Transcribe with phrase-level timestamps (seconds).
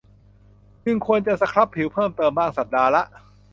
[0.85, 3.03] จึงควรจะสครับผิวเพิ่มเติมบ้างสัปดาห์ละ